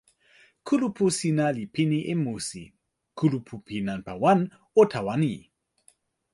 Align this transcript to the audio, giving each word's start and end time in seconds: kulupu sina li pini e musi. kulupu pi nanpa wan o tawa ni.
kulupu 0.65 1.05
sina 1.17 1.47
li 1.55 1.63
pini 1.73 1.99
e 2.13 2.13
musi. 2.23 2.63
kulupu 3.17 3.55
pi 3.65 3.75
nanpa 3.87 4.13
wan 4.23 4.39
o 4.79 4.81
tawa 4.91 5.15
ni. 5.23 5.33